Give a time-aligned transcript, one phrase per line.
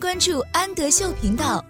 [0.00, 1.62] 关注安德秀频道。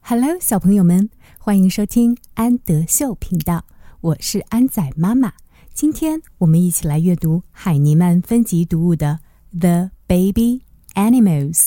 [0.00, 3.64] Hello，小朋友们，欢迎收听安德秀频道，
[4.00, 5.32] 我是安仔妈妈。
[5.74, 9.18] 今天我们一起来阅读海尼曼分级读物的
[9.58, 10.62] 《The Baby
[10.94, 11.58] Animals》。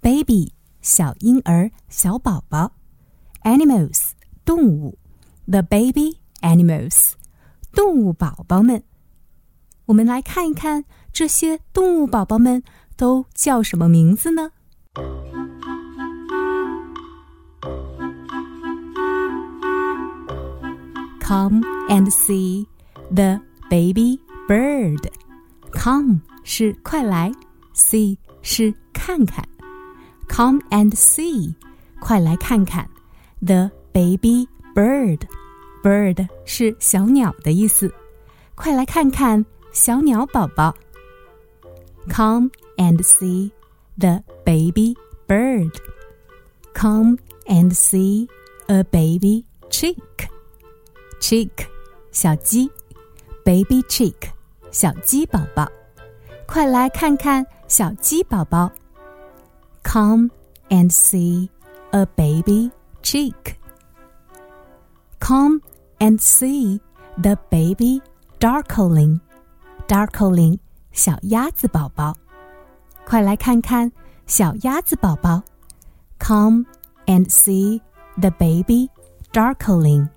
[0.00, 2.72] Baby，小婴儿、小宝宝
[3.44, 4.10] ；Animals，
[4.44, 4.98] 动物。
[5.46, 7.12] The Baby Animals，
[7.72, 8.82] 动物宝宝们。
[9.86, 12.62] 我们来看一看这些动物宝宝们
[12.96, 14.50] 都叫什么名字呢
[21.20, 22.66] ？Come and see
[23.14, 25.08] the baby bird.
[25.72, 27.32] Come 是快来
[27.72, 29.48] ，see 是看看。
[30.28, 31.54] Come and see，
[32.00, 32.88] 快来看看
[33.40, 35.20] the baby bird。
[35.84, 37.94] bird 是小鸟的意思，
[38.56, 39.46] 快来看看。
[39.76, 40.74] 小鸟宝宝
[42.08, 43.50] ，Come and see
[43.98, 44.96] the baby
[45.28, 45.70] bird.
[46.72, 48.26] Come and see
[48.68, 50.30] a baby chick.
[51.20, 51.66] Chick，
[52.10, 52.70] 小鸡
[53.44, 54.30] ，baby chick，
[54.72, 55.70] 小鸡宝宝，
[56.46, 58.72] 快来看看小鸡宝宝。
[59.84, 60.30] Come
[60.70, 61.50] and see
[61.90, 62.70] a baby
[63.02, 63.56] chick.
[65.20, 65.60] Come
[65.98, 66.80] and see
[67.20, 68.00] the baby
[68.40, 69.20] duckling.
[69.88, 70.58] Duckling
[70.92, 72.16] 小鸭子宝宝。
[73.04, 73.90] 快来看看
[74.26, 75.42] 小鸭子宝宝
[76.18, 76.64] ，Come
[77.06, 77.80] and see
[78.18, 78.90] the baby
[79.32, 80.08] Duckling.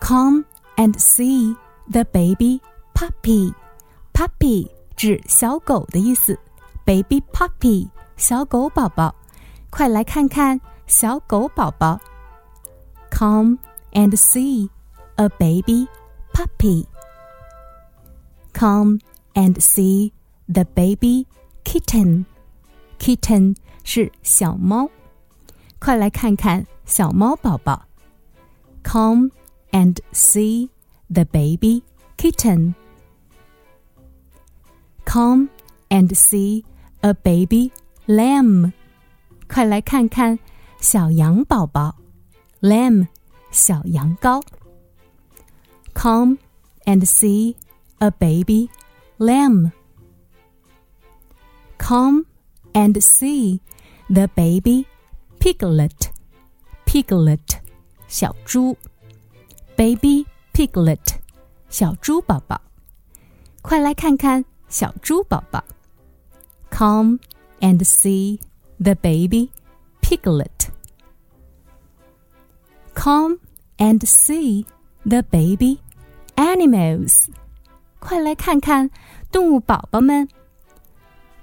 [0.00, 0.44] Come
[0.76, 1.54] and see
[1.90, 2.60] the baby
[2.94, 3.54] puppy.
[4.12, 6.38] Puppy 指小狗的意思
[6.84, 9.14] ，baby puppy 小狗宝宝。
[9.70, 12.00] 快来看看小狗宝宝。
[13.10, 13.58] Come
[13.92, 14.68] and see
[15.16, 15.86] a baby
[16.32, 16.86] puppy.
[18.53, 18.99] Come
[19.33, 20.11] and see
[20.51, 21.25] the baby
[21.63, 22.25] kitten.
[22.99, 24.89] Kitten 是小猫，
[25.79, 27.85] 快来看看小猫宝宝。
[28.83, 29.31] Come
[29.71, 30.69] and see
[31.07, 31.83] the baby
[32.17, 32.73] kitten.
[35.05, 35.49] Come
[35.89, 36.65] and see
[37.01, 37.71] a baby
[38.07, 38.73] lamb.
[39.47, 40.37] 快来看看
[40.79, 41.95] 小羊宝宝。
[42.61, 43.07] Lamb
[43.51, 44.43] 小羊羔。
[45.93, 46.37] Come
[46.85, 47.55] and see
[47.99, 48.69] a baby
[49.17, 49.71] lamb.
[51.77, 52.25] Come
[52.73, 53.61] and see
[54.09, 54.87] the baby
[55.39, 56.11] piglet.
[56.85, 57.59] Piglet，
[58.07, 58.75] 小猪，
[59.75, 61.19] baby piglet，
[61.69, 62.59] 小猪宝宝，
[63.61, 65.63] 快来看看小猪宝宝。
[66.71, 67.19] Come
[67.59, 68.39] and see
[68.79, 69.51] the baby
[70.01, 70.69] piglet.
[72.95, 73.39] Come
[73.77, 74.65] and see
[75.05, 75.79] the baby
[76.35, 77.29] animals.
[78.04, 78.88] 快来看看
[79.32, 80.28] 动物宝宝们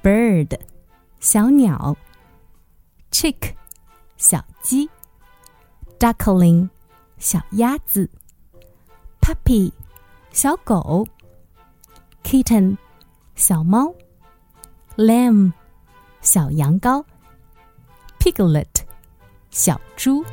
[0.04, 0.60] ：bird，
[1.20, 1.98] 小鸟
[3.12, 3.56] ；chick，
[4.16, 4.88] 小鸡
[5.98, 6.70] ；duckling，
[7.18, 8.08] 小鸭子
[9.20, 9.72] ；puppy，
[10.30, 11.04] 小狗
[12.24, 12.78] ；kitten，
[13.34, 13.92] 小猫
[14.98, 15.52] ；lamb，
[16.22, 17.04] 小羊羔
[18.20, 18.84] ；piglet，
[19.50, 20.24] 小猪。